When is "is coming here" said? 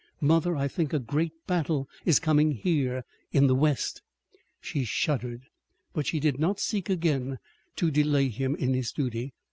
2.05-3.03